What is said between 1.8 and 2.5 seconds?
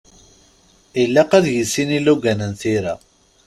ilugan